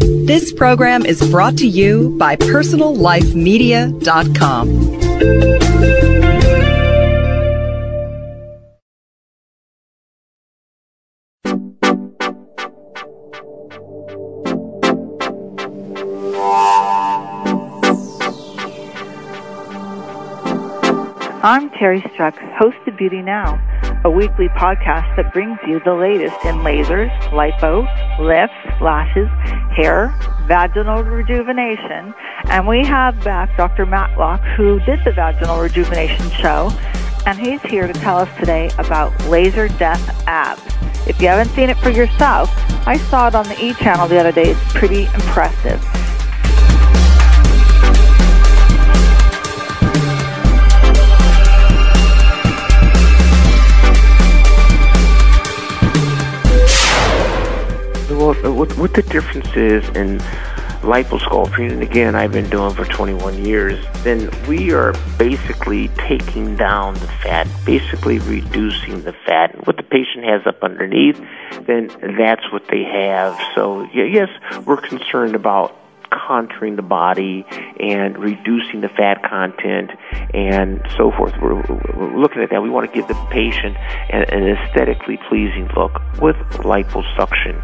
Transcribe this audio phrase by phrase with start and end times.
[0.00, 4.98] This program is brought to you by PersonalLifeMedia.com.
[21.40, 23.54] I'm Teri Struck, host of Beauty Now,
[24.04, 27.82] a weekly podcast that brings you the latest in lasers, lipo,
[28.20, 29.28] lifts, lashes,
[29.74, 30.14] hair,
[30.46, 32.14] vaginal rejuvenation.
[32.44, 33.86] And we have back Dr.
[33.86, 36.70] Matlock, who did the vaginal rejuvenation show,
[37.26, 40.62] and he's here to tell us today about laser death abs.
[41.08, 42.50] If you haven't seen it for yourself,
[42.86, 44.50] I saw it on the E channel the other day.
[44.50, 45.84] It's pretty impressive.
[58.18, 60.18] Well, what, what the difference is in
[60.82, 66.94] liposculpting, and again, I've been doing for 21 years, then we are basically taking down
[66.94, 69.64] the fat, basically reducing the fat.
[69.68, 71.16] What the patient has up underneath,
[71.68, 73.38] then that's what they have.
[73.54, 74.28] So, yes,
[74.66, 75.76] we're concerned about
[76.10, 77.46] contouring the body
[77.78, 79.92] and reducing the fat content
[80.34, 81.34] and so forth.
[81.40, 82.62] We're, we're looking at that.
[82.62, 83.76] We want to give the patient
[84.10, 87.62] an, an aesthetically pleasing look with liposuction.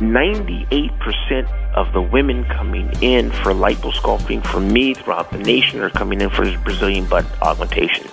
[0.00, 6.22] 98% of the women coming in for liposculpting for me throughout the nation are coming
[6.22, 8.06] in for Brazilian butt augmentation.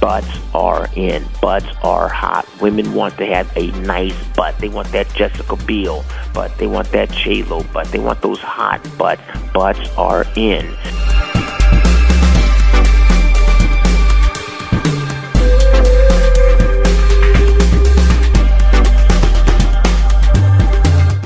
[0.00, 1.24] Butts are in.
[1.40, 2.46] Butts are hot.
[2.60, 4.58] Women want to have a nice butt.
[4.58, 6.56] They want that Jessica Biel butt.
[6.58, 7.88] They want that J Lo butt.
[7.88, 9.22] They want those hot butts.
[9.52, 10.76] Butts are in.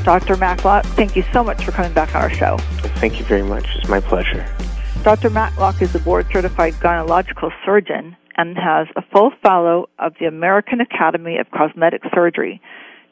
[0.04, 0.36] Dr.
[0.36, 2.58] Matlock, thank you so much for coming back on our show.
[3.00, 3.64] Thank you very much.
[3.76, 4.46] It's my pleasure.
[5.02, 5.30] Dr.
[5.30, 10.82] Matlock is a board certified gynecological surgeon and has a full fellow of the American
[10.82, 12.60] Academy of Cosmetic Surgery.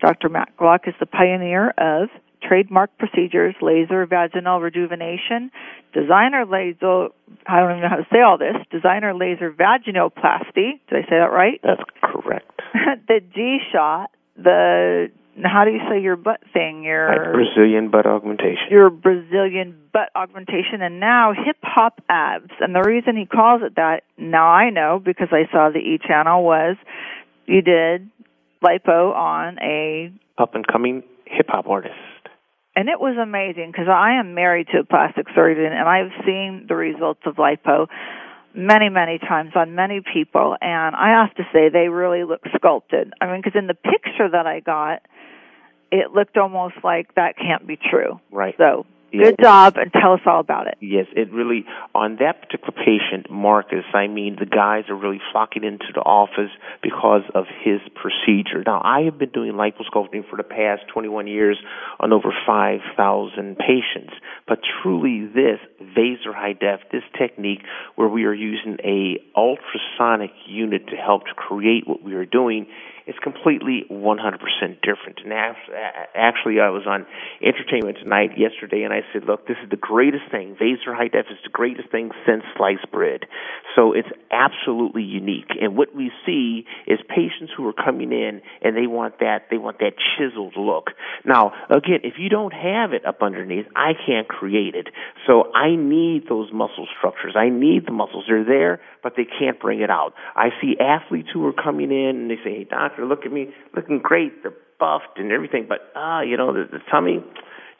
[0.02, 0.28] Dr.
[0.28, 2.10] Matlock is the pioneer of
[2.46, 5.50] trademark procedures, laser vaginal rejuvenation,
[5.94, 7.08] designer laser,
[7.46, 10.80] I don't even know how to say all this, designer laser vaginoplasty.
[10.90, 11.58] Did I say that right?
[11.62, 12.50] That's correct.
[13.08, 15.10] the G shot, the
[15.42, 16.82] how do you say your butt thing?
[16.84, 18.68] Your Brazilian butt augmentation.
[18.70, 22.50] Your Brazilian butt augmentation, and now hip hop abs.
[22.60, 25.98] And the reason he calls it that, now I know because I saw the E
[26.06, 26.76] channel, was
[27.46, 28.10] you did
[28.62, 31.94] lipo on a up and coming hip hop artist.
[32.74, 36.66] And it was amazing because I am married to a plastic surgeon, and I've seen
[36.68, 37.86] the results of lipo
[38.54, 43.12] many, many times on many people, and I have to say they really look sculpted.
[43.20, 45.02] I mean, because in the picture that I got,
[45.92, 48.18] it looked almost like that can't be true.
[48.32, 48.54] Right.
[48.58, 50.76] So good job, and tell us all about it.
[50.80, 53.84] Yes, it really on that particular patient, Marcus.
[53.92, 56.50] I mean, the guys are really flocking into the office
[56.82, 58.62] because of his procedure.
[58.64, 61.58] Now, I have been doing liposculpting for the past 21 years
[62.00, 64.14] on over 5,000 patients,
[64.48, 65.60] but truly, this
[65.94, 67.60] Vaser high def, this technique
[67.96, 72.66] where we are using a ultrasonic unit to help to create what we are doing
[73.06, 74.18] it's completely 100%
[74.82, 75.20] different.
[75.24, 75.32] And
[76.14, 77.06] actually, I was on
[77.42, 80.56] Entertainment Tonight yesterday, and I said, "Look, this is the greatest thing.
[80.56, 83.26] Vaser High Def is the greatest thing since sliced bread.
[83.74, 85.50] So it's absolutely unique.
[85.60, 89.58] And what we see is patients who are coming in and they want that they
[89.58, 90.90] want that chiseled look.
[91.24, 94.88] Now, again, if you don't have it up underneath, I can't create it.
[95.26, 97.34] So I need those muscle structures.
[97.36, 98.24] I need the muscles.
[98.28, 100.14] They're there, but they can't bring it out.
[100.36, 103.32] I see athletes who are coming in and they say, "Hey, doc." Doctor, look at
[103.32, 107.22] me, looking great, they're buffed and everything, but ah, uh, you know, the, the tummy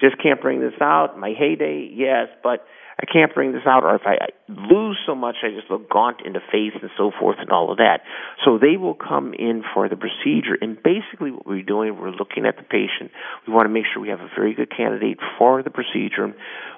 [0.01, 1.19] just can't bring this out.
[1.19, 2.65] My heyday, yes, but
[3.03, 6.23] I can't bring this out, or if I, lose so much, I just look gaunt
[6.25, 8.03] in the face and so forth and all of that.
[8.45, 12.47] So they will come in for the procedure, and basically what we're doing, we're looking
[12.47, 13.11] at the patient.
[13.47, 16.33] We want to make sure we have a very good candidate for the procedure.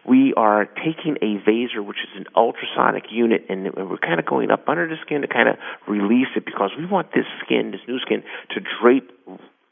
[0.08, 4.50] We are taking a Vaser, which is an ultrasonic unit, and we're kind of going
[4.50, 5.56] up under the skin to kind of
[5.86, 8.22] release it because we want this skin, this new skin,
[8.52, 9.10] to drape,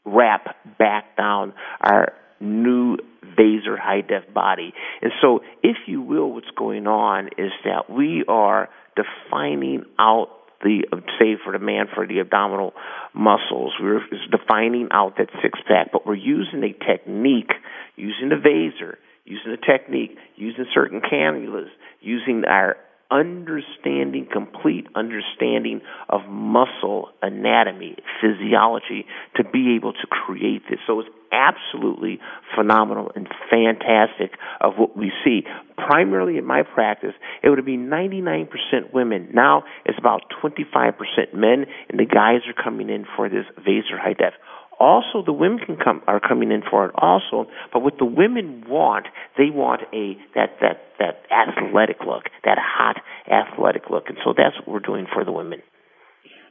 [0.05, 2.97] wrap back down our new
[3.37, 4.73] Vaser high def body.
[5.01, 10.29] And so, if you will, what's going on is that we are defining out
[10.61, 10.83] the
[11.19, 12.73] say for the man for the abdominal
[13.13, 13.73] muscles.
[13.79, 14.01] We're
[14.31, 17.51] defining out that six pack, but we're using a technique,
[17.95, 18.95] using the Vaser,
[19.25, 21.69] using a technique, using certain cannulas,
[22.01, 22.77] using our
[23.13, 29.05] understanding, complete understanding of muscle anatomy, physiology
[29.35, 30.79] to be able to create this.
[30.87, 32.19] So it's absolutely
[32.55, 34.31] phenomenal and fantastic
[34.61, 35.43] of what we see.
[35.77, 37.13] Primarily in my practice,
[37.43, 38.49] it would be 99%
[38.93, 39.29] women.
[39.33, 44.13] Now it's about 25% men, and the guys are coming in for this Vaser high
[44.13, 44.33] def.
[44.79, 47.49] Also, the women can come are coming in for it also.
[47.71, 52.97] But what the women want, they want a that that that athletic look, that hot
[53.29, 55.61] athletic look, and so that's what we're doing for the women.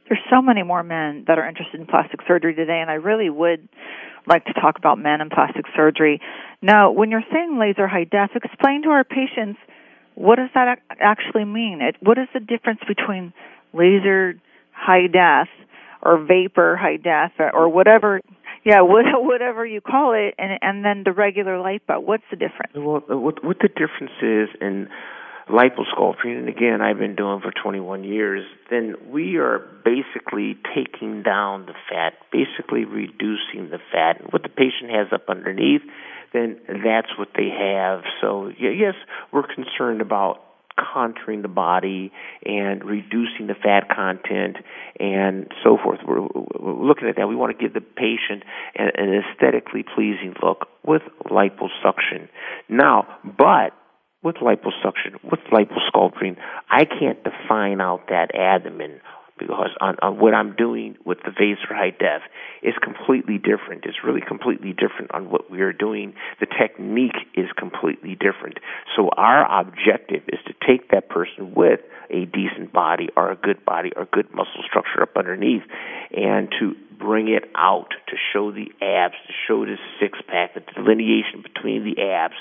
[0.09, 3.29] There's so many more men that are interested in plastic surgery today, and I really
[3.29, 3.69] would
[4.27, 6.19] like to talk about men and plastic surgery.
[6.61, 9.59] Now, when you're saying laser high def, explain to our patients
[10.15, 11.81] what does that actually mean?
[11.81, 13.33] It, what is the difference between
[13.73, 14.35] laser
[14.71, 15.47] high def
[16.03, 18.21] or vapor high def or whatever
[18.63, 22.73] yeah whatever you call it and and then the regular lipo what's the difference?
[22.75, 24.89] Well what what the difference is in
[25.49, 31.65] liposculpting and again I've been doing for 21 years then we are basically taking down
[31.65, 34.21] the fat basically reducing the fat.
[34.21, 35.81] And what the patient has up underneath
[36.33, 38.01] then that's what they have.
[38.21, 38.95] So yes
[39.31, 40.41] we're concerned about
[40.77, 42.11] contouring the body
[42.45, 44.57] and reducing the fat content
[44.99, 45.99] and so forth.
[46.07, 47.27] We're, we're looking at that.
[47.27, 48.43] We want to give the patient
[48.75, 52.29] an, an aesthetically pleasing look with liposuction.
[52.69, 53.71] Now, but
[54.23, 56.37] with liposuction, with liposculpting,
[56.69, 59.01] I can't define out that abdomen
[59.47, 62.21] because on, on what I'm doing with the Vaser High Def
[62.61, 63.85] is completely different.
[63.85, 66.13] It's really completely different on what we are doing.
[66.39, 68.59] The technique is completely different.
[68.95, 73.63] So our objective is to take that person with a decent body or a good
[73.65, 75.63] body or good muscle structure up underneath
[76.15, 80.61] and to bring it out to show the abs, to show the six pack, the
[80.73, 82.35] delineation between the abs,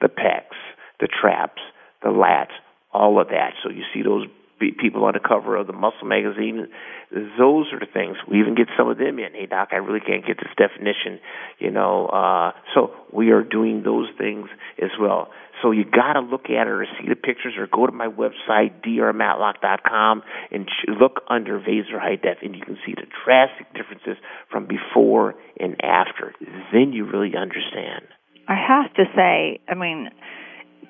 [0.00, 0.56] the pecs,
[1.00, 1.62] the traps,
[2.02, 2.54] the lats,
[2.92, 3.52] all of that.
[3.62, 4.26] So you see those
[4.58, 6.68] people on the cover of the Muscle magazine.
[7.10, 8.16] Those are the things.
[8.30, 9.32] We even get some of them in.
[9.32, 11.20] Hey, doc, I really can't get this definition.
[11.58, 14.48] You know, uh, so we are doing those things
[14.82, 15.28] as well.
[15.62, 18.06] So you got to look at it or see the pictures or go to my
[18.06, 20.22] website, drmatlock.com,
[20.52, 20.68] and
[21.00, 24.16] look under Vaser High Def, and you can see the drastic differences
[24.50, 26.34] from before and after.
[26.72, 28.06] Then you really understand.
[28.46, 30.08] I have to say, I mean,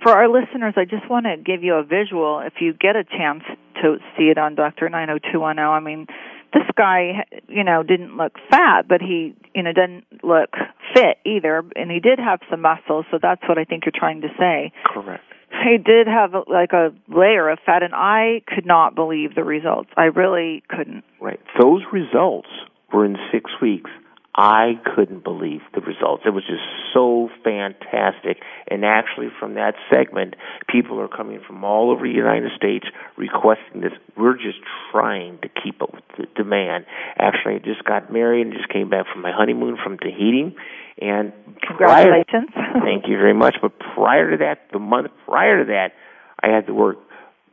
[0.02, 2.40] for our listeners, I just want to give you a visual.
[2.40, 3.42] If you get a chance
[3.82, 6.06] to see it on Doctor 90210, I mean,
[6.52, 10.50] this guy, you know, didn't look fat, but he, you know, didn't look
[10.94, 13.04] fit either, and he did have some muscle.
[13.10, 14.72] So that's what I think you're trying to say.
[14.84, 15.24] Correct.
[15.64, 19.90] He did have like a layer of fat, and I could not believe the results.
[19.96, 21.04] I really couldn't.
[21.20, 21.40] Right.
[21.58, 22.48] Those results
[22.92, 23.90] were in six weeks.
[24.38, 26.22] I couldn't believe the results.
[26.24, 26.62] It was just
[26.94, 28.38] so fantastic.
[28.68, 30.36] And actually, from that segment,
[30.70, 32.86] people are coming from all over the United States
[33.16, 33.90] requesting this.
[34.16, 34.60] We're just
[34.92, 36.86] trying to keep up with the demand.
[37.18, 40.54] Actually, I just got married and just came back from my honeymoon from Tahiti.
[41.02, 41.32] And
[41.66, 42.50] congratulations!
[42.54, 43.56] Prior, thank you very much.
[43.60, 45.94] But prior to that, the month prior to that,
[46.40, 46.98] I had to work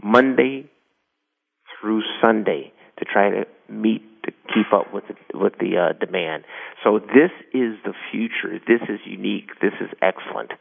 [0.04, 0.70] Monday
[1.82, 6.44] through Sunday to try to meet to keep up with the, with the uh, demand.
[6.84, 8.60] So this is the future.
[8.68, 9.50] This is unique.
[9.62, 10.52] This is excellent.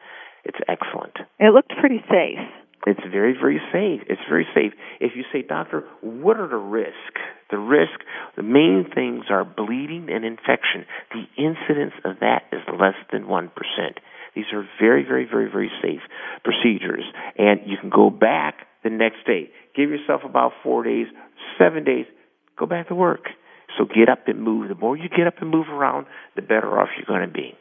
[0.44, 1.16] It's excellent.
[1.38, 2.38] It looked pretty safe.
[2.86, 4.06] It's very, very safe.
[4.08, 4.72] It's very safe.
[5.00, 7.20] If you say, doctor, what are the risks?
[7.50, 8.00] The risk,
[8.36, 10.84] the main things are bleeding and infection.
[11.12, 13.50] The incidence of that is less than 1%.
[14.34, 16.00] These are very, very, very, very safe
[16.42, 17.04] procedures.
[17.38, 19.50] And you can go back the next day.
[19.74, 21.06] Give yourself about four days,
[21.58, 22.06] seven days,
[22.58, 23.28] go back to work.
[23.78, 24.68] So get up and move.
[24.68, 27.54] The more you get up and move around, the better off you're going to be.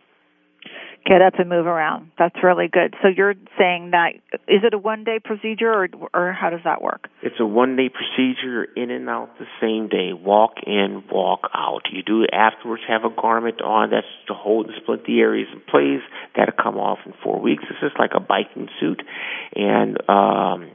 [1.06, 2.12] Get up and move around.
[2.18, 2.96] That's really good.
[3.02, 4.14] So you're saying that
[4.48, 7.10] is it a one day procedure or or how does that work?
[7.22, 10.14] It's a one day procedure, in and out the same day.
[10.14, 11.82] Walk in, walk out.
[11.92, 12.84] You do afterwards.
[12.88, 16.02] Have a garment on that's to hold and split the areas in place.
[16.38, 17.66] That'll come off in four weeks.
[17.70, 19.02] It's just like a biking suit,
[19.58, 20.72] and um,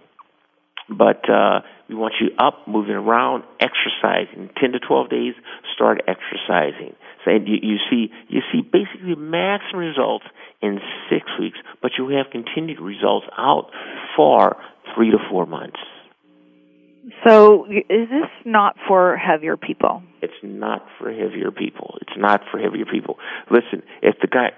[0.88, 4.50] but uh, we want you up, moving around, exercising.
[4.60, 5.34] Ten to twelve days,
[5.74, 6.94] start exercising.
[7.24, 10.24] So you, you see, you see basically maximum results
[10.62, 10.78] in
[11.10, 13.70] six weeks, but you have continued results out
[14.16, 14.56] for
[14.94, 15.78] three to four months.
[17.26, 20.02] So is this not for heavier people?
[20.20, 21.96] It's not for heavier people.
[22.02, 23.16] It's not for heavier people.
[23.50, 24.50] Listen, if the guy,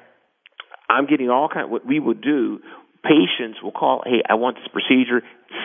[0.89, 1.67] I'm getting all kind.
[1.67, 2.59] Of, what we would do,
[3.03, 5.23] patients will call, hey, I want this procedure.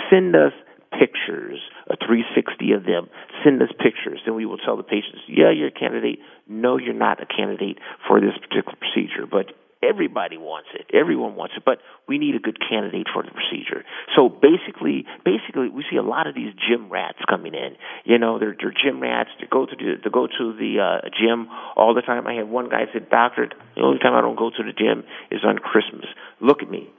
[0.09, 0.53] Send us
[0.91, 3.09] pictures, a 360 of them.
[3.43, 4.19] Send us pictures.
[4.25, 6.19] Then we will tell the patients, yeah, you're a candidate.
[6.47, 7.77] No, you're not a candidate
[8.07, 9.27] for this particular procedure.
[9.29, 9.51] But
[9.83, 10.87] everybody wants it.
[10.95, 11.63] Everyone wants it.
[11.65, 13.83] But we need a good candidate for the procedure.
[14.15, 17.75] So basically, basically, we see a lot of these gym rats coming in.
[18.03, 19.29] You know, they're, they're gym rats.
[19.39, 22.27] They go to the, they go to the uh, gym all the time.
[22.27, 25.03] I had one guy said, doctor, the only time I don't go to the gym
[25.31, 26.05] is on Christmas.
[26.39, 26.89] look at me,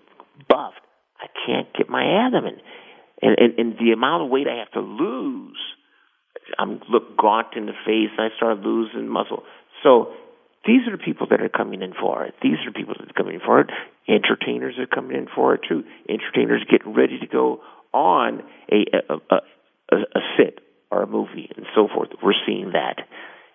[0.49, 0.81] buffed.
[1.21, 2.61] I can't get my abdomen,
[3.23, 5.59] and and, and the amount of weight I have to lose.
[6.59, 8.11] I'm look gaunt in the face.
[8.17, 9.43] And I start losing muscle.
[9.83, 10.13] So
[10.67, 12.35] these are the people that are coming in for it.
[12.43, 13.71] These are the people that are coming in for it.
[14.09, 15.85] Entertainers are coming in for it too.
[16.09, 17.61] Entertainers getting ready to go
[17.93, 19.37] on a a, a,
[19.93, 20.61] a, a sit
[20.91, 22.11] or a movie and so forth.
[22.23, 23.03] We're seeing that.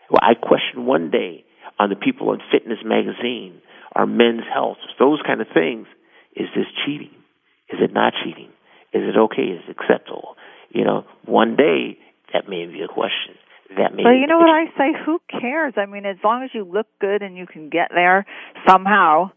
[0.10, 1.46] Well, I questioned one day
[1.80, 3.62] on the people in Fitness Magazine,
[3.94, 5.88] our Men's Health, those kind of things.
[6.36, 7.12] Is this cheating?
[7.70, 8.50] Is it not cheating?
[8.94, 9.44] Is it okay?
[9.44, 10.36] Is it acceptable?
[10.70, 11.98] You know, one day
[12.34, 13.36] that may be a question.
[13.78, 14.04] That may.
[14.04, 14.92] Well, you know what I say?
[15.06, 15.74] Who cares?
[15.78, 18.26] I mean, as long as you look good and you can get there
[18.68, 19.32] somehow,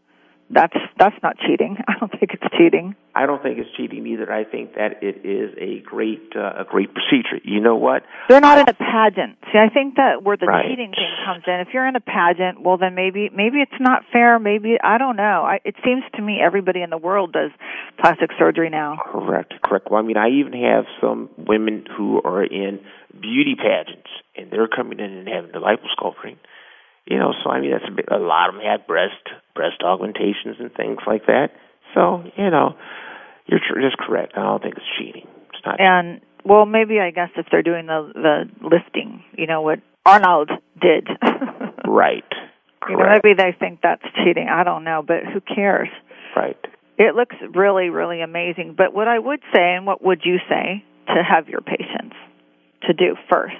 [0.49, 1.77] that's that's not cheating.
[1.87, 2.95] I don't think it's cheating.
[3.15, 4.29] I don't think it's cheating either.
[4.29, 7.39] I think that it is a great uh, a great procedure.
[7.45, 8.03] You know what?
[8.27, 9.37] They're not in a pageant.
[9.53, 10.67] See, I think that where the right.
[10.67, 11.61] cheating thing comes in.
[11.61, 14.37] If you're in a pageant, well, then maybe maybe it's not fair.
[14.37, 15.47] Maybe I don't know.
[15.47, 17.51] I, it seems to me everybody in the world does
[17.97, 18.97] plastic surgery now.
[19.11, 19.53] Correct.
[19.63, 19.87] Correct.
[19.89, 22.81] Well, I mean, I even have some women who are in
[23.13, 26.35] beauty pageants, and they're coming in and having the liposculpting
[27.05, 29.13] you know, so I mean, that's a, bit, a lot of them had breast
[29.53, 31.51] breast augmentations and things like that.
[31.95, 32.75] So you know,
[33.47, 34.33] you're tr- just correct.
[34.35, 35.27] I don't think it's cheating.
[35.49, 35.79] It's not.
[35.79, 40.51] And well, maybe I guess if they're doing the the lifting, you know what Arnold
[40.79, 41.07] did.
[41.87, 42.23] right.
[42.87, 44.47] You know, maybe they think that's cheating.
[44.47, 45.89] I don't know, but who cares?
[46.35, 46.59] Right.
[46.99, 48.75] It looks really, really amazing.
[48.77, 52.15] But what I would say, and what would you say to have your patients
[52.83, 53.55] to do first?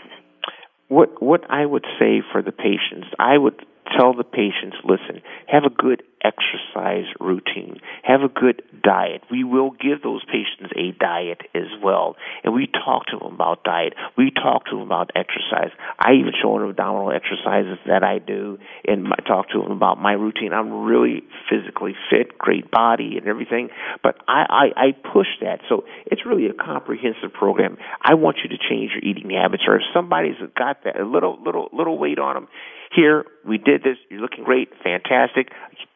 [0.88, 3.60] what what I would say for the patients, I would
[3.98, 9.22] tell the patients, listen, have a good exercise routine, have a good diet.
[9.30, 13.64] We will give those patients a diet as well, and we talk to them about
[13.64, 13.94] diet.
[14.18, 15.70] We talk to them about exercise.
[16.00, 20.02] I even show them abdominal exercises that I do, and I talk to them about
[20.02, 20.54] my routine.
[20.54, 23.70] I'm really physically fit, great body, and everything,
[24.02, 25.60] but I, I, I push that.
[25.70, 27.78] So it's really a comprehensive program.
[28.02, 31.38] I want you to change your eating habits, or if somebody's got that a little
[31.44, 32.48] little little weight on them,
[32.96, 35.50] here, we did this, you're looking great, fantastic.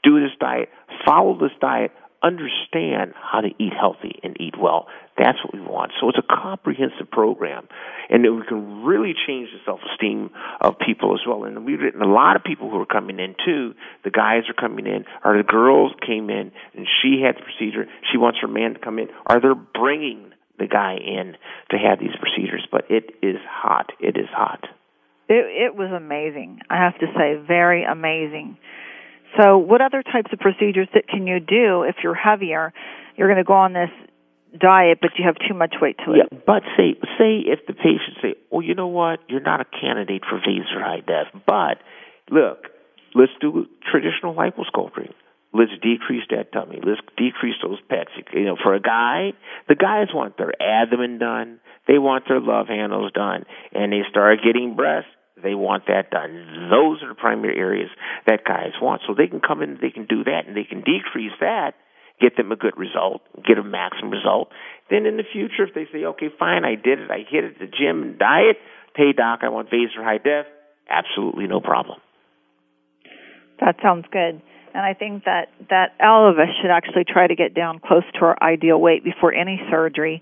[0.04, 0.70] Do this diet,
[1.06, 4.88] follow this diet, understand how to eat healthy and eat well.
[5.18, 5.92] That's what we want.
[6.00, 7.68] So it's a comprehensive program.
[8.10, 10.30] And we can really change the self esteem
[10.62, 11.44] of people as well.
[11.44, 13.74] And we've written a lot of people who are coming in too.
[14.04, 17.88] The guys are coming in, or the girls came in and she had the procedure.
[18.12, 21.36] She wants her man to come in, or they're bringing the guy in
[21.72, 22.66] to have these procedures.
[22.72, 23.92] But it is hot.
[24.00, 24.66] It is hot.
[25.30, 26.62] It, it was amazing.
[26.70, 28.58] I have to say, very amazing.
[29.38, 32.74] So, what other types of procedures that can you do if you're heavier?
[33.16, 33.90] You're going to go on this
[34.58, 36.22] diet, but you have too much weight to lose.
[36.32, 39.20] Yeah, but say say if the patient say, "Oh, you know what?
[39.28, 41.78] You're not a candidate for Vaser high def, but
[42.32, 42.66] look,
[43.14, 45.14] let's do traditional liposculpting.
[45.52, 46.80] Let's decrease that tummy.
[46.84, 48.14] Let's decrease those pecs.
[48.34, 49.34] You know, for a guy,
[49.68, 51.60] the guys want their abdomen done.
[51.88, 55.10] They want their love handles done, and they start getting breasts
[55.44, 56.70] they want that done.
[56.70, 57.90] Those are the primary areas
[58.28, 59.02] that guys want.
[59.08, 61.74] So they can come in, they can do that, and they can decrease that,
[62.20, 64.50] get them a good result, get a maximum result.
[64.90, 67.60] Then in the future, if they say, okay, fine, I did it, I hit it,
[67.60, 68.58] the gym and diet,
[68.96, 70.46] hey doc, I want Vaser high def,
[70.90, 72.00] absolutely no problem.
[73.60, 74.42] That sounds good.
[74.74, 78.04] And I think that that all of us should actually try to get down close
[78.14, 80.22] to our ideal weight before any surgery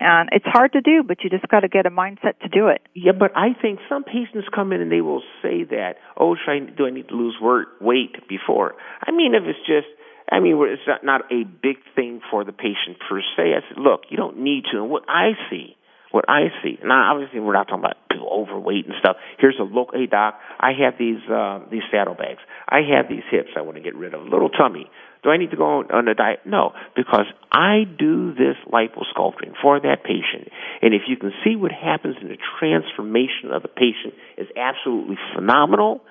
[0.00, 2.68] and it's hard to do, but you just got to get a mindset to do
[2.68, 2.82] it.
[2.94, 6.50] Yeah, but I think some patients come in and they will say that, oh, should
[6.50, 7.36] I, do I need to lose
[7.80, 8.74] weight before?
[9.02, 9.88] I mean, if it's just,
[10.30, 13.54] I mean, it's not, a big thing for the patient per se.
[13.54, 14.78] I said, look, you don't need to.
[14.78, 15.76] And what I see,
[16.10, 19.16] what I see, now obviously we're not talking about people overweight and stuff.
[19.38, 22.40] Here's a look, hey doc, I have these uh, these saddlebags.
[22.68, 24.20] I have these hips I want to get rid of.
[24.20, 24.90] A little tummy.
[25.22, 26.40] Do I need to go on, a diet?
[26.46, 30.48] No, because I do this liposculpting for that patient.
[30.80, 35.18] And if you can see what happens in the transformation of the patient is absolutely
[35.34, 36.02] phenomenal.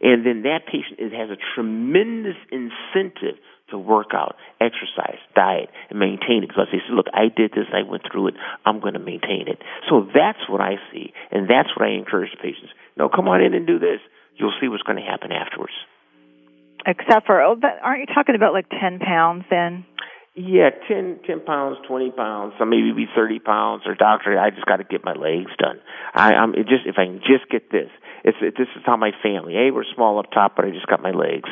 [0.00, 3.38] And then that patient has a tremendous incentive
[3.70, 7.66] to work out, exercise, diet, and maintain it because they say, look, I did this,
[7.74, 9.58] I went through it, I'm going to maintain it.
[9.90, 12.70] So that's what I see, and that's what I encourage the patients.
[12.96, 14.00] No, come on in and do this.
[14.36, 15.72] You'll see what's going to happen afterwards.
[16.86, 19.84] Except for, oh, but aren't you talking about like 10 pounds then?
[20.38, 23.84] Yeah, ten, ten pounds, twenty pounds, some maybe be thirty pounds.
[23.86, 25.80] Or doctor, I just got to get my legs done.
[26.12, 27.88] I, I'm it just if I can just get this.
[28.22, 29.54] It's it, this is how my family.
[29.54, 31.48] Hey, we're small up top, but I just got my legs.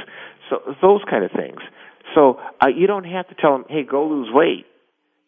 [0.50, 1.60] So those kind of things.
[2.14, 4.66] So uh, you don't have to tell them, hey, go lose weight.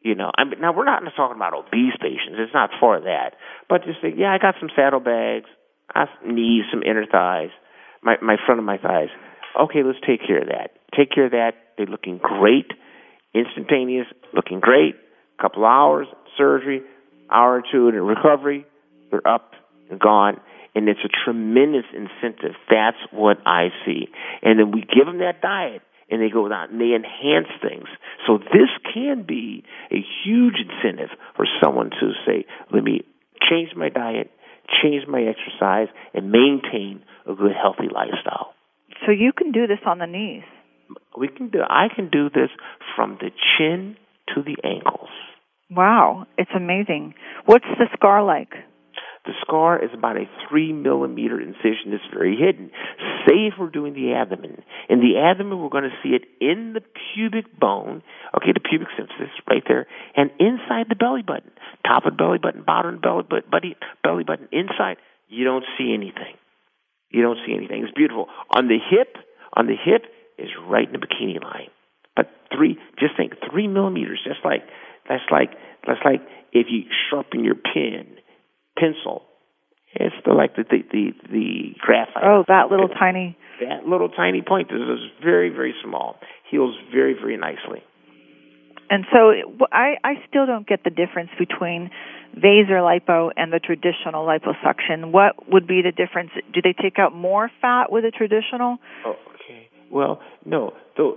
[0.02, 2.38] You know, I mean, now we're not talking about obese patients.
[2.38, 3.30] It's not for that.
[3.68, 5.46] But just say, yeah, I got some saddlebags,
[5.92, 7.50] I have knees, some inner thighs,
[8.02, 9.08] my my front of my thighs.
[9.58, 10.70] Okay, let's take care of that.
[10.96, 11.52] Take care of that.
[11.76, 12.70] They're looking great.
[13.34, 14.94] instantaneous, looking great,
[15.40, 16.06] couple hours,
[16.38, 16.82] surgery,
[17.30, 18.64] hour or two in recovery,
[19.10, 19.52] they're up
[19.90, 20.40] and gone.
[20.74, 22.54] And it's a tremendous incentive.
[22.70, 24.08] That's what I see.
[24.42, 27.88] And then we give them that diet and they go out and they enhance things.
[28.26, 33.02] So this can be a huge incentive for someone to say, let me
[33.48, 34.30] change my diet,
[34.82, 38.54] change my exercise, and maintain a good, healthy lifestyle.
[39.04, 40.42] So you can do this on the knees.
[41.18, 41.60] We can do.
[41.68, 42.50] I can do this
[42.94, 43.96] from the chin
[44.34, 45.10] to the ankles.
[45.70, 47.14] Wow, it's amazing.
[47.44, 48.52] What's the scar like?
[49.26, 52.70] The scar is about a three millimeter incision that's very hidden.
[53.26, 54.62] Say if we're doing the abdomen.
[54.88, 58.02] In the abdomen, we're going to see it in the pubic bone,
[58.36, 61.50] okay, the pubic symphysis right there, and inside the belly button.
[61.84, 65.64] Top of the belly button, bottom of the belly, button, belly button, inside, you don't
[65.76, 66.38] see anything.
[67.10, 67.82] You don't see anything.
[67.82, 68.28] It's beautiful.
[68.50, 69.16] On the hip,
[69.56, 70.04] on the hip
[70.38, 71.70] is right in the bikini line.
[72.14, 74.62] But three, just think, three millimeters, just like,
[75.08, 75.50] that's like,
[75.86, 78.18] that's like if you sharpen your pen
[78.78, 79.22] pencil.
[79.94, 82.22] It's the, like the the the, the graphite.
[82.22, 83.36] Oh, that little tiny.
[83.60, 86.18] That little tiny point is very very small.
[86.50, 87.82] Heals very very nicely.
[88.90, 89.32] And so
[89.72, 91.90] I I still don't get the difference between
[92.36, 95.12] Vaser lipo and the traditional liposuction.
[95.12, 96.30] What would be the difference?
[96.52, 98.76] Do they take out more fat with a traditional?
[99.06, 99.68] Oh, okay.
[99.90, 100.74] Well, no.
[100.96, 101.16] Though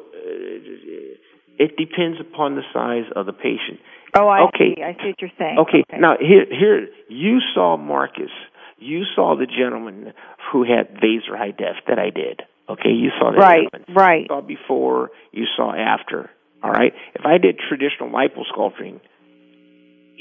[1.59, 3.79] it depends upon the size of the patient.
[4.15, 4.75] Oh, I okay.
[4.75, 4.83] see.
[4.83, 5.57] I see what you're saying.
[5.59, 5.83] Okay.
[5.89, 5.99] okay.
[5.99, 8.31] Now here, here, you saw Marcus.
[8.77, 10.13] You saw the gentleman
[10.51, 12.41] who had Vaser high def that I did.
[12.69, 13.95] Okay, you saw that right, gentleman.
[13.95, 14.21] right.
[14.21, 15.09] You saw before.
[15.31, 16.29] You saw after.
[16.63, 16.93] All right.
[17.15, 18.99] If I did traditional liposculpting,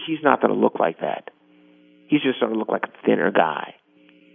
[0.07, 1.31] he's not going to look like that.
[2.09, 3.75] He's just going to look like a thinner guy.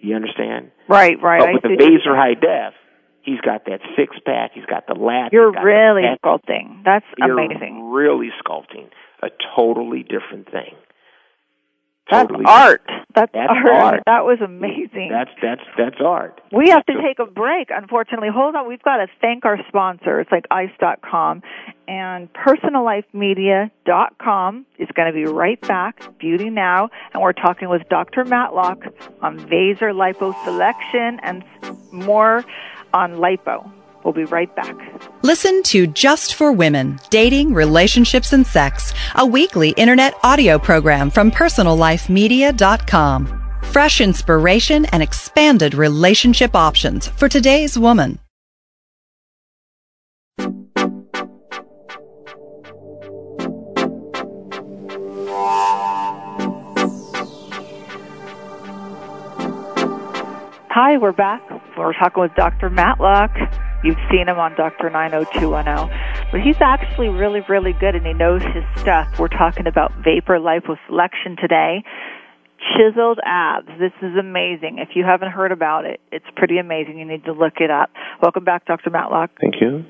[0.01, 0.71] You understand?
[0.87, 1.39] Right, right.
[1.39, 2.73] But with I the Vaser high def,
[3.23, 4.51] he's got that six pack.
[4.53, 5.33] He's got the lat.
[5.33, 6.83] You're really sculpting.
[6.83, 7.89] That's You're amazing.
[7.91, 8.89] Really sculpting
[9.21, 10.75] a totally different thing.
[12.11, 12.81] That's art.
[13.15, 13.67] That's, that's art.
[13.67, 14.03] art.
[14.05, 15.07] That was amazing.
[15.09, 16.41] That's that's that's art.
[16.51, 17.69] We have to take a break.
[17.69, 18.67] Unfortunately, hold on.
[18.67, 21.41] We've got to thank our sponsors like ice.com
[21.87, 26.05] and personallifemedia.com is going to be right back.
[26.19, 28.25] Beauty Now, and we're talking with Dr.
[28.25, 28.83] Matlock
[29.21, 31.45] on Vaser liposelection and
[31.93, 32.43] more
[32.93, 33.71] on lipo.
[34.03, 34.75] We'll be right back.
[35.23, 41.31] Listen to Just for Women Dating, Relationships, and Sex, a weekly internet audio program from
[41.31, 43.39] PersonalLifeMedia.com.
[43.63, 48.19] Fresh inspiration and expanded relationship options for today's woman.
[60.69, 61.41] Hi, we're back.
[61.77, 62.69] We're talking with Dr.
[62.69, 63.31] Matlock.
[63.83, 64.89] You've seen him on Dr.
[64.89, 66.31] 90210.
[66.31, 69.19] But he's actually really, really good and he knows his stuff.
[69.19, 71.83] We're talking about vapor liposelection today.
[72.77, 73.67] Chiseled abs.
[73.79, 74.77] This is amazing.
[74.79, 76.97] If you haven't heard about it, it's pretty amazing.
[76.97, 77.89] You need to look it up.
[78.21, 78.89] Welcome back, Dr.
[78.89, 79.31] Matlock.
[79.41, 79.83] Thank you.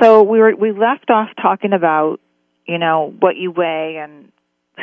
[0.00, 2.18] So we were we left off talking about,
[2.66, 4.30] you know, what you weigh and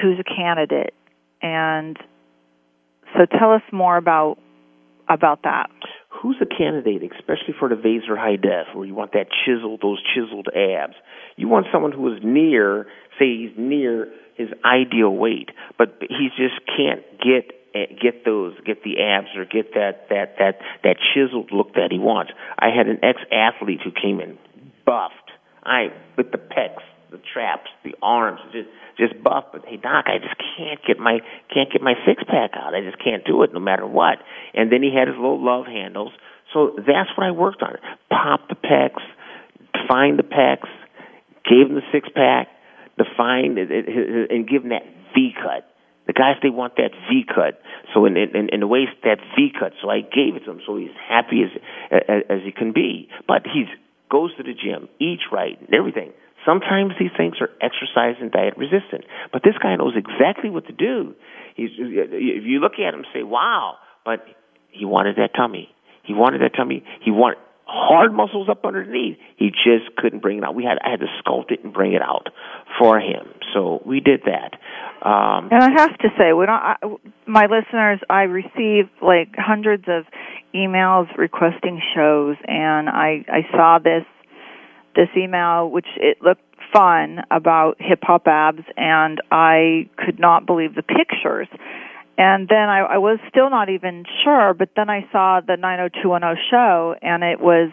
[0.02, 0.94] who's a candidate.
[1.42, 1.98] And
[3.16, 4.38] so tell us more about
[5.10, 5.70] about that
[6.22, 10.02] who's a candidate, especially for the Vaser high def, where you want that chiseled, those
[10.14, 10.96] chiseled abs?
[11.36, 12.88] You want someone who is near,
[13.20, 18.84] say he's near his ideal weight, but he just can't get eh, get those, get
[18.84, 22.32] the abs or get that that that that chiseled look that he wants.
[22.58, 24.38] I had an ex athlete who came in
[24.86, 25.32] buffed,
[25.64, 29.46] I with the pecs, the traps, the arms, just just buff.
[29.52, 31.20] But hey, doc, I just can't get my
[31.54, 32.74] can't get my six pack out.
[32.74, 34.18] I just can't do it, no matter what.
[34.54, 36.12] And then he had his little love handles.
[36.54, 37.76] So that's what I worked on.
[38.10, 39.04] Pop the pecs,
[39.74, 40.70] define the pecs,
[41.44, 42.48] gave him the six pack,
[42.98, 45.68] define it, and give him that V cut.
[46.08, 47.62] The guys they want that V cut.
[47.94, 49.74] So in in, in the waist that V cut.
[49.82, 51.52] So I gave it to him so he's happy as
[51.92, 53.10] as, as he can be.
[53.28, 53.68] But he's
[54.10, 56.14] goes to the gym, eats right, and everything.
[56.48, 60.74] Sometimes these things are exercise and diet resistant, but this guy knows exactly what to
[60.74, 61.14] do.
[61.56, 64.26] He's, if you look at him, say, "Wow!" But
[64.72, 65.68] he wanted that tummy.
[66.04, 66.86] He wanted that tummy.
[67.04, 69.18] He wanted hard muscles up underneath.
[69.36, 70.56] He just couldn't bring it out.
[70.56, 72.30] We had I had to sculpt it and bring it out
[72.80, 73.28] for him.
[73.54, 74.56] So we did that.
[75.06, 76.76] Um, and I have to say, when I,
[77.26, 80.06] my listeners, I receive like hundreds of
[80.56, 84.06] emails requesting shows, and I I saw this
[84.98, 86.42] this email, which it looked
[86.74, 91.48] fun about hip hop abs, and I could not believe the pictures.
[92.18, 96.36] And then I, I was still not even sure, but then I saw the 90210
[96.50, 97.70] show, and it was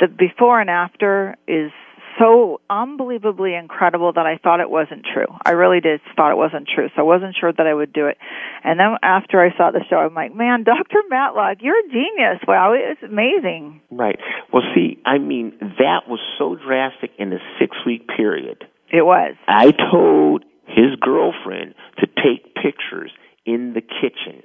[0.00, 1.70] the before and after is
[2.18, 5.26] so unbelievably incredible that I thought it wasn't true.
[5.44, 8.06] I really did thought it wasn't true, so I wasn't sure that I would do
[8.06, 8.16] it.
[8.64, 10.98] And then after I saw the show, I'm like, man, Dr.
[11.08, 12.40] Matlock, you're a genius.
[12.46, 13.80] Wow, it's amazing.
[13.90, 14.18] Right.
[14.52, 18.64] Well, see, I mean, that was so drastic in a six week period.
[18.92, 19.34] It was.
[19.48, 23.10] I told his girlfriend to take pictures
[23.44, 24.42] in the kitchen.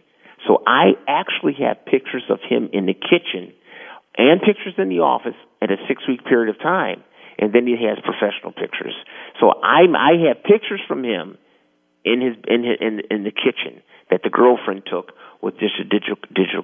[0.47, 3.53] So I actually have pictures of him in the kitchen
[4.17, 7.03] and pictures in the office at a six week period of time.
[7.39, 8.93] And then he has professional pictures.
[9.39, 11.37] So I I have pictures from him
[12.03, 15.83] in his in his, in in the kitchen that the girlfriend took with just a
[15.83, 16.63] digital digital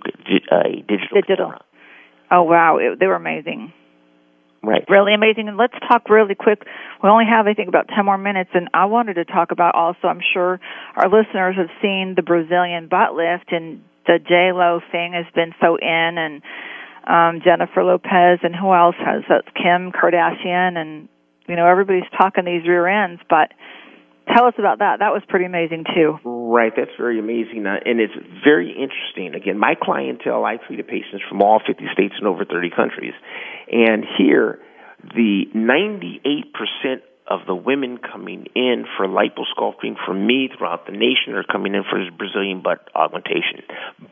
[0.52, 1.46] uh, digital, digital.
[1.46, 1.62] camera.
[2.32, 3.74] Oh wow, it, they were amazing.
[4.64, 4.84] Right.
[4.90, 5.48] Really amazing.
[5.48, 6.64] And let's talk really quick.
[7.02, 8.50] We only have, I think, about 10 more minutes.
[8.54, 10.60] And I wanted to talk about also, I'm sure
[10.96, 15.78] our listeners have seen the Brazilian butt lift and the J-Lo thing has been so
[15.78, 16.42] in and
[17.08, 21.08] um, Jennifer Lopez and who else has that's Kim Kardashian and
[21.48, 23.52] you know everybody's talking these rear ends, but
[24.34, 25.00] tell us about that.
[25.00, 26.20] That was pretty amazing too.
[26.24, 29.34] Right, that's very amazing, uh, and it's very interesting.
[29.34, 33.14] Again, my clientele, I treated patients from all 50 states and over 30 countries,
[33.72, 34.60] and here
[35.16, 41.44] the 98% of the women coming in for liposculpting from me throughout the nation are
[41.44, 43.64] coming in for this Brazilian butt augmentation.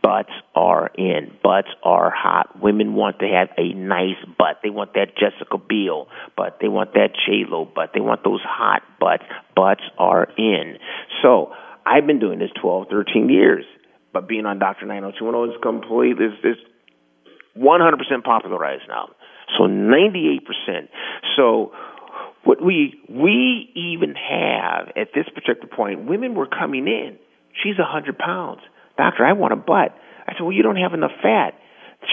[0.01, 1.31] Butts are in.
[1.41, 2.61] Butts are hot.
[2.61, 4.59] Women want to have a nice butt.
[4.63, 6.57] They want that Jessica Biel butt.
[6.59, 7.91] They want that J Lo butt.
[7.93, 9.23] They want those hot butts.
[9.55, 10.77] Butts are in.
[11.21, 11.53] So
[11.85, 13.63] I've been doing this 12, 13 years.
[14.11, 14.85] But being on Dr.
[14.85, 16.57] 90210 is completely, is, is
[17.57, 19.09] 100% popularized now.
[19.57, 20.39] So 98%.
[21.35, 21.71] So
[22.45, 27.17] what we we even have at this particular point, women were coming in.
[27.61, 28.61] She's a hundred pounds,
[28.97, 29.25] doctor.
[29.25, 29.97] I want a butt.
[30.27, 31.53] I said, well, you don't have enough fat.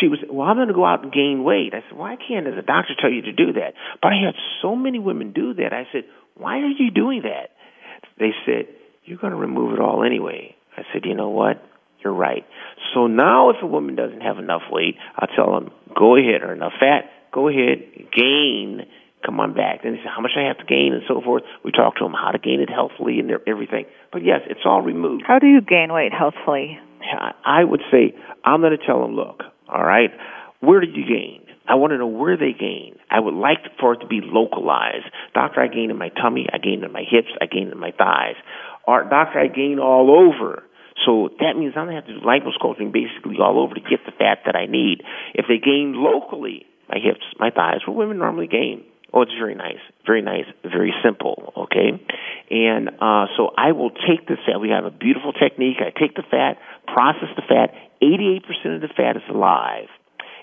[0.01, 1.75] She was, well, I'm going to go out and gain weight.
[1.75, 3.75] I said, why can't the doctor tell you to do that?
[4.01, 5.73] But I had so many women do that.
[5.73, 7.51] I said, why are you doing that?
[8.19, 8.69] They said,
[9.05, 10.57] you're going to remove it all anyway.
[10.77, 11.63] I said, you know what?
[12.03, 12.47] You're right.
[12.95, 16.53] So now if a woman doesn't have enough weight, I'll tell them, go ahead, or
[16.53, 17.79] enough fat, go ahead,
[18.17, 18.87] gain
[19.25, 19.83] come on back.
[19.83, 21.43] Then they say how much I have to gain and so forth.
[21.65, 23.87] We talk to them how to gain it healthfully and everything.
[24.13, 25.25] But yes, it's all removed.
[25.27, 26.79] How do you gain weight healthfully?
[27.45, 30.11] I would say I'm going to tell them, look, all right,
[30.61, 31.43] where did you gain?
[31.69, 32.99] I want to know where they gain.
[33.11, 35.07] I would like for it to be localized.
[35.35, 36.47] Doctor, I gain in my tummy.
[36.53, 37.31] I gain in my hips.
[37.41, 38.35] I gain in my thighs.
[38.87, 40.65] Or doctor, I gain all over.
[41.07, 44.05] So that means I'm going to have to do liposculpting basically all over to get
[44.05, 45.03] the fat that I need.
[45.35, 49.55] If they gain locally, my hips, my thighs, where women normally gain, Oh, it's very
[49.55, 51.53] nice, very nice, very simple.
[51.57, 52.01] Okay,
[52.51, 54.59] and uh, so I will take the fat.
[54.61, 55.77] We have a beautiful technique.
[55.81, 57.75] I take the fat, process the fat.
[58.01, 59.89] Eighty-eight percent of the fat is alive.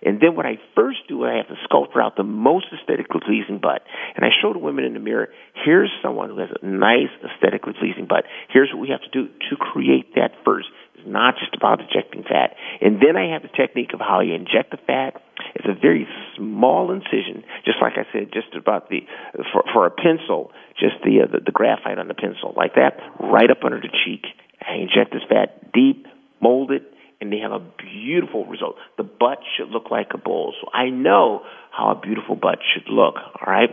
[0.02, 3.60] And then what I first do, I have to sculpt out the most aesthetically pleasing
[3.60, 3.84] butt.
[4.16, 5.30] And I show the women in the mirror,
[5.66, 8.26] here's someone who has a nice aesthetically pleasing butt.
[8.50, 10.68] Here's what we have to do to create that first.
[10.96, 12.56] It's not just about injecting fat.
[12.82, 15.22] And then I have the technique of how you inject the fat.
[15.56, 19.08] It's a very small incision, just like I said, just about the
[19.54, 23.00] for, for a pencil, just the, uh, the the graphite on the pencil, like that,
[23.20, 24.26] right up under the cheek.
[24.60, 26.06] I inject this fat deep,
[26.42, 26.84] mold it,
[27.22, 28.76] and they have a beautiful result.
[28.98, 30.54] The butt should look like a bowl.
[30.62, 33.16] So I know how a beautiful butt should look.
[33.16, 33.70] All right.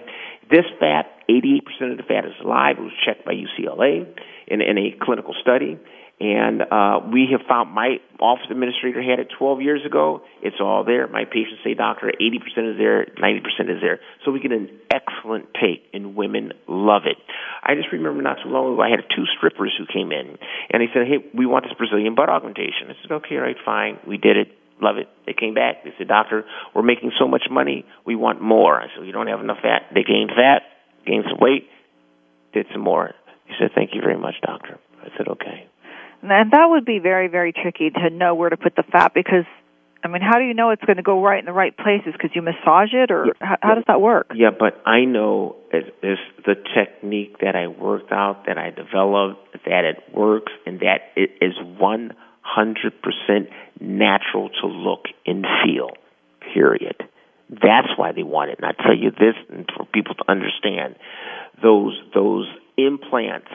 [0.50, 2.76] This fat, 88% of the fat is alive.
[2.78, 4.06] It was checked by UCLA
[4.46, 5.78] in, in a clinical study.
[6.18, 10.22] And uh, we have found my office administrator had it 12 years ago.
[10.40, 11.06] It's all there.
[11.08, 14.00] My patients say, doctor, 80% is there, 90% is there.
[14.24, 17.18] So we get an excellent take, and women love it.
[17.62, 20.38] I just remember not too long ago, I had two strippers who came in,
[20.72, 22.88] and they said, hey, we want this Brazilian butt augmentation.
[22.88, 23.98] I said, okay, right, fine.
[24.06, 24.48] We did it.
[24.80, 25.08] Love it.
[25.26, 25.84] They came back.
[25.84, 27.84] They said, doctor, we're making so much money.
[28.06, 28.80] We want more.
[28.80, 29.92] I said, you don't have enough fat.
[29.92, 30.62] They gained fat,
[31.06, 31.68] gained some weight,
[32.54, 33.12] did some more.
[33.46, 34.78] He said, thank you very much, doctor.
[35.02, 35.68] I said, okay.
[36.22, 39.44] And that would be very, very tricky to know where to put the fat because,
[40.02, 42.12] I mean, how do you know it's going to go right in the right places?
[42.12, 44.32] Because you massage it, or yeah, how, how does that work?
[44.34, 49.52] Yeah, but I know it's, it's the technique that I worked out, that I developed,
[49.66, 53.48] that it works, and that it is 100%
[53.80, 55.90] natural to look and feel,
[56.54, 56.96] period.
[57.48, 58.58] That's why they want it.
[58.60, 60.96] And I tell you this, and for people to understand,
[61.62, 63.48] those those implants,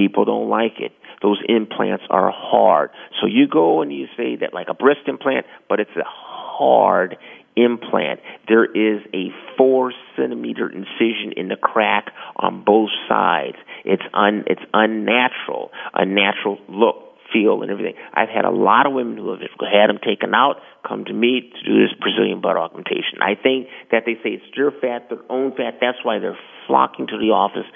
[0.00, 2.90] people don't like it those implants are hard.
[3.20, 7.18] So you go and you say that like a breast implant, but it's a hard
[7.56, 8.20] implant.
[8.48, 13.56] There is a four centimeter incision in the crack on both sides.
[13.84, 17.94] It's un it's unnatural, a natural look, feel and everything.
[18.14, 21.40] I've had a lot of women who have had them taken out come to me
[21.40, 23.22] to do this Brazilian butt augmentation.
[23.22, 25.78] I think that they say it's their fat, their own fat.
[25.80, 27.66] That's why they're flocking to the office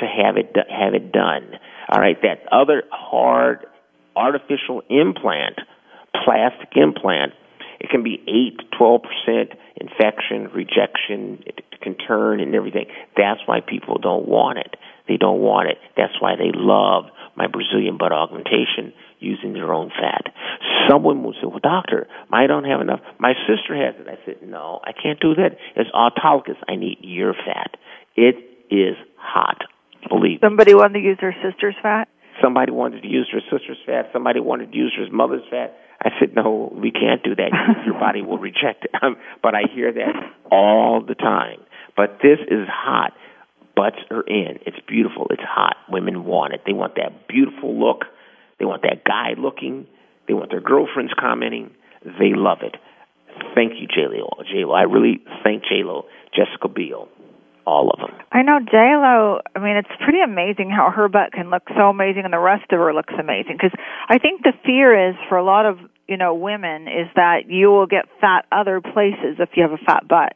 [0.00, 1.58] to have it have it done.
[1.88, 3.66] All right, that other hard
[4.16, 5.60] artificial implant,
[6.24, 7.32] plastic implant,
[7.80, 11.42] it can be eight to twelve percent infection, rejection.
[11.46, 12.86] It can turn and everything.
[13.16, 14.76] That's why people don't want it.
[15.08, 15.78] They don't want it.
[15.96, 17.04] That's why they love
[17.36, 20.32] my Brazilian butt augmentation using their own fat.
[20.88, 23.00] Someone will say, well, doctor, I don't have enough.
[23.18, 24.08] My sister has it.
[24.08, 25.56] I said, no, I can't do that.
[25.76, 26.56] It's autologous.
[26.68, 27.76] I need your fat.
[28.16, 28.36] It
[28.70, 29.62] is hot.
[30.08, 32.08] Believe Somebody wanted to use their sister's fat?
[32.42, 34.10] Somebody wanted to use their sister's fat.
[34.12, 35.76] Somebody wanted to use their mother's fat.
[36.02, 37.50] I said, no, we can't do that.
[37.86, 38.90] Your body will reject it.
[39.42, 40.12] but I hear that
[40.50, 41.60] all the time.
[41.96, 43.12] But this is hot.
[43.76, 44.58] Butts are in.
[44.66, 45.26] It's beautiful.
[45.30, 45.76] It's hot.
[45.88, 46.62] Women want it.
[46.66, 48.04] They want that beautiful look.
[48.58, 49.86] They want that guy looking.
[50.28, 51.70] They want their girlfriends commenting.
[52.04, 52.76] They love it.
[53.54, 54.28] Thank you, J-Lo.
[54.50, 54.72] J-Lo.
[54.72, 57.08] I really thank J-Lo, Jessica Biel,
[57.66, 58.16] all of them.
[58.30, 62.22] I know J-Lo, I mean, it's pretty amazing how her butt can look so amazing
[62.24, 63.56] and the rest of her looks amazing.
[63.56, 63.76] Because
[64.08, 67.68] I think the fear is for a lot of, you know, women is that you
[67.68, 70.34] will get fat other places if you have a fat butt.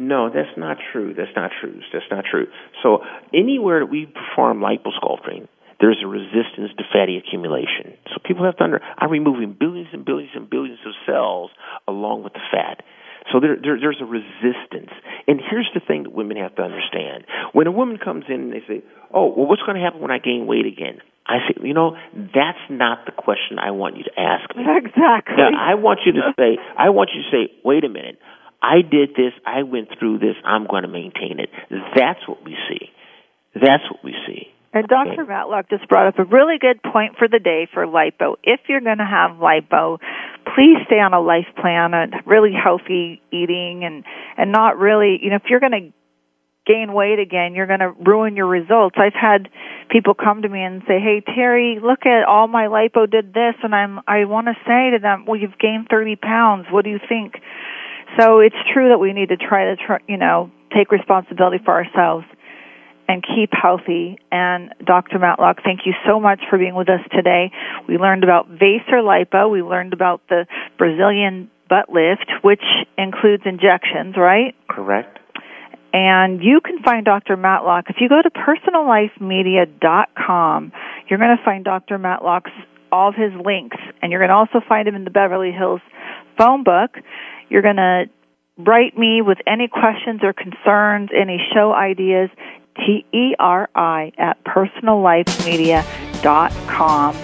[0.00, 1.12] No, that's not true.
[1.12, 1.78] That's not true.
[1.92, 2.46] That's not true.
[2.82, 5.46] So anywhere that we perform liposculpting,
[5.78, 8.00] there's a resistance to fatty accumulation.
[8.08, 11.50] So people have to under I'm removing billions and billions and billions of cells
[11.86, 12.82] along with the fat.
[13.30, 14.88] So there, there, there's a resistance.
[15.28, 17.24] And here's the thing that women have to understand.
[17.52, 18.82] When a woman comes in and they say,
[19.12, 21.04] Oh, well what's gonna happen when I gain weight again?
[21.26, 24.64] I say, you know, that's not the question I want you to ask me.
[24.66, 25.36] Exactly.
[25.36, 28.18] Now, I want you to say, I want you to say, wait a minute,
[28.62, 31.48] I did this, I went through this, I'm going to maintain it.
[31.96, 32.90] That's what we see.
[33.54, 34.52] That's what we see.
[34.72, 35.22] And Dr.
[35.22, 35.28] Okay.
[35.28, 38.36] Matlock just brought up a really good point for the day for lipo.
[38.44, 39.98] If you're going to have lipo,
[40.54, 44.04] please stay on a life plan and really healthy eating and
[44.36, 45.92] and not really, you know, if you're going to
[46.66, 48.94] gain weight again, you're going to ruin your results.
[48.96, 49.48] I've had
[49.90, 53.54] people come to me and say, "Hey Teri, look at all my lipo did this,"
[53.64, 56.66] and I'm I want to say to them, "Well, you've gained 30 pounds.
[56.70, 57.34] What do you think?"
[58.18, 61.74] So it's true that we need to try to, try, you know, take responsibility for
[61.74, 62.26] ourselves
[63.08, 64.18] and keep healthy.
[64.30, 65.18] And Dr.
[65.18, 67.50] Matlock, thank you so much for being with us today.
[67.88, 69.50] We learned about Vaser lipo.
[69.50, 70.46] We learned about the
[70.78, 72.62] Brazilian butt lift, which
[72.96, 74.54] includes injections, right?
[74.68, 75.18] Correct.
[75.92, 77.36] And you can find Dr.
[77.36, 80.72] Matlock if you go to personallifemedia.com.
[81.08, 81.98] You're going to find Dr.
[81.98, 82.52] Matlock's
[82.92, 85.80] all of his links, and you're going to also find him in the Beverly Hills
[86.38, 86.90] phone book.
[87.50, 88.08] You're going to
[88.56, 92.30] write me with any questions or concerns, any show ideas.
[92.76, 97.16] T-E-R-I at personallifemedia.com.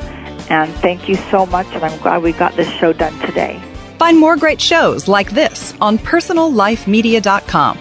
[0.49, 3.59] And thank you so much, and I'm glad we got this show done today.
[3.99, 7.79] Find more great shows like this on personallifemedia.com.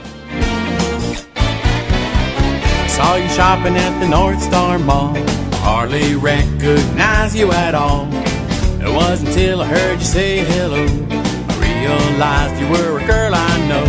[2.87, 5.13] Saw you shopping at the North Star Mall.
[5.55, 8.07] Hardly recognize you at all.
[8.81, 11.14] It wasn't until I heard you say hello.
[11.85, 13.85] Realized you were a girl I know.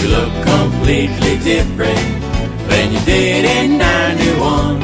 [0.00, 1.98] You look completely different
[2.70, 4.80] than you did in 91.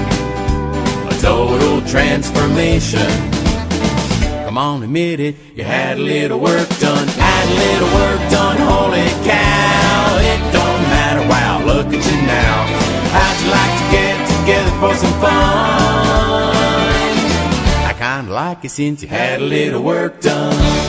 [1.07, 3.09] A total transformation.
[4.45, 8.57] Come on, admit it, you had a little work done, had a little work done,
[8.59, 10.19] holy cow.
[10.19, 12.67] It don't matter, wow, look at you now.
[13.15, 15.31] How'd you like to get together for some fun?
[17.87, 20.80] I kinda like it since you had a little work done.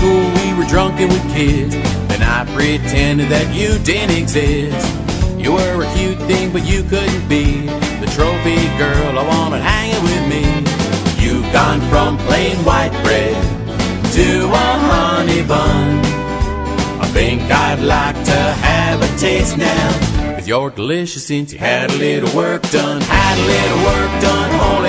[0.00, 1.74] School we were drunken with kids.
[2.08, 4.80] Then I pretended that you didn't exist.
[5.38, 7.66] You were a cute thing, but you couldn't be
[8.02, 10.44] the trophy girl I wanted hanging with me.
[11.22, 13.36] You've gone from plain white bread
[14.16, 14.28] to
[14.64, 15.88] a honey bun.
[17.04, 19.88] I think I'd like to have a taste now.
[20.34, 23.02] Cause you're delicious since you had a little work done.
[23.02, 24.79] Had a little work done,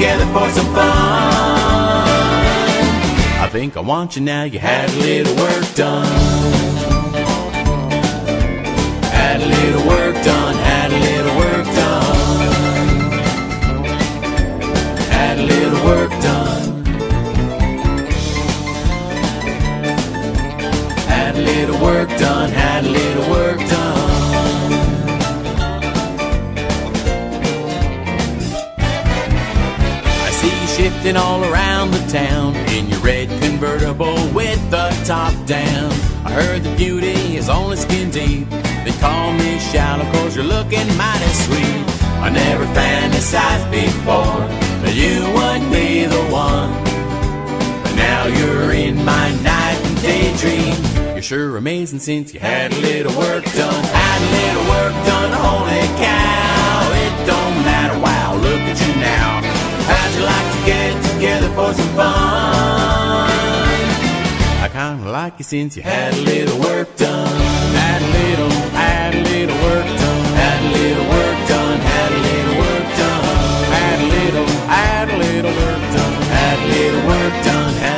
[0.00, 0.80] together for some fun.
[3.44, 6.06] I think I want you now, you had a little work done.
[9.12, 12.16] Had a little work done, had a little work done.
[15.10, 16.84] Had a little work done.
[21.08, 24.19] Had a little work done, had a little work done.
[31.00, 35.90] Drifting all around the town in your red convertible with the top down.
[36.26, 38.48] I heard the beauty is only skin deep.
[38.84, 41.84] They call me shallow cause you're looking mighty sweet.
[42.20, 44.44] I never fantasized before
[44.82, 46.70] that you would be the one.
[47.82, 51.14] But now you're in my night and daydream.
[51.14, 53.84] You're sure amazing since you had a little work done.
[53.84, 56.59] Had a little work done, holy cow.
[61.54, 62.10] porcupine.
[64.64, 67.36] I kinda like you since you had a little work done.
[67.74, 70.24] Had a little, had a little work done.
[70.42, 71.78] Had a little work done.
[71.80, 73.24] Had a little work done.
[73.76, 76.14] Had a little, had a little work done.
[76.38, 77.89] Had a little work done.